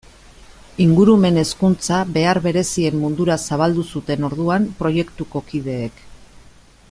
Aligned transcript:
Ingurumen 0.85 1.35
hezkuntza 1.41 1.99
behar 2.15 2.39
berezien 2.45 2.97
mundura 3.03 3.37
zabaldu 3.49 3.85
zuten 3.97 4.27
orduan 4.31 4.67
proiektuko 4.81 5.45
kideek. 5.53 6.01